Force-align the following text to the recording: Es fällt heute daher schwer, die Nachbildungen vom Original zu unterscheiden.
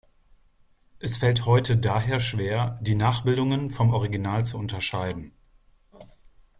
Es 0.97 1.17
fällt 1.17 1.45
heute 1.45 1.77
daher 1.77 2.19
schwer, 2.19 2.79
die 2.81 2.95
Nachbildungen 2.95 3.69
vom 3.69 3.93
Original 3.93 4.43
zu 4.47 4.57
unterscheiden. 4.57 5.31